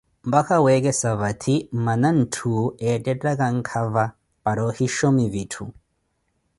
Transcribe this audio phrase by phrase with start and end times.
[0.29, 2.51] Mpaka weekesa vathi mmana ntthu
[2.87, 4.05] eettettakha nkava,
[4.43, 5.65] para ohinshomi vitthu.